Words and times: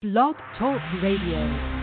Blog 0.00 0.36
Talk 0.56 0.80
Radio. 1.02 1.77